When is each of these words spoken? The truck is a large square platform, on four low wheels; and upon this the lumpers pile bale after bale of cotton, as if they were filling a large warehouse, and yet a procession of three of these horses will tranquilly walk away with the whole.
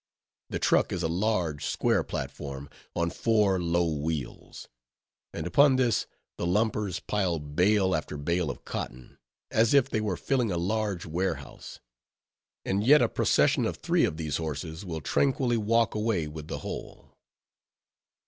The 0.49 0.57
truck 0.57 0.91
is 0.91 1.03
a 1.03 1.07
large 1.07 1.63
square 1.63 2.03
platform, 2.03 2.69
on 2.95 3.11
four 3.11 3.59
low 3.61 3.85
wheels; 3.87 4.67
and 5.31 5.45
upon 5.45 5.75
this 5.75 6.07
the 6.39 6.45
lumpers 6.47 6.99
pile 6.99 7.37
bale 7.37 7.93
after 7.95 8.17
bale 8.17 8.49
of 8.49 8.65
cotton, 8.65 9.19
as 9.51 9.75
if 9.75 9.91
they 9.91 10.01
were 10.01 10.17
filling 10.17 10.51
a 10.51 10.57
large 10.57 11.05
warehouse, 11.05 11.81
and 12.65 12.83
yet 12.83 13.03
a 13.03 13.07
procession 13.09 13.63
of 13.67 13.77
three 13.77 14.03
of 14.05 14.17
these 14.17 14.37
horses 14.37 14.83
will 14.83 15.01
tranquilly 15.01 15.55
walk 15.57 15.93
away 15.93 16.27
with 16.27 16.47
the 16.47 16.57
whole. 16.65 17.15